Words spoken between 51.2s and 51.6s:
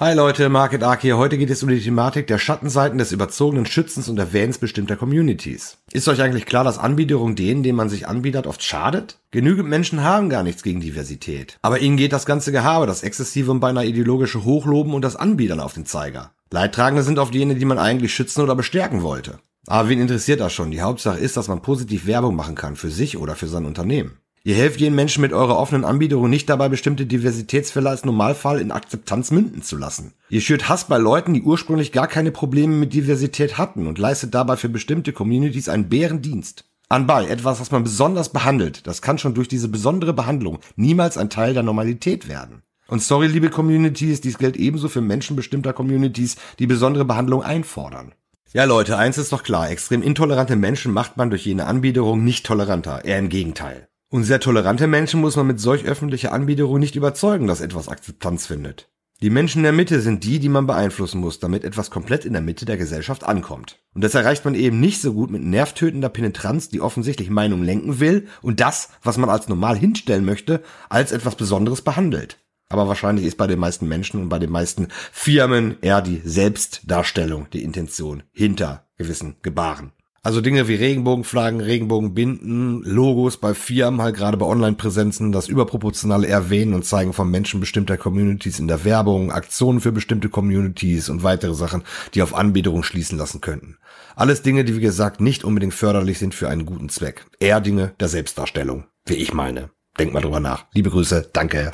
durch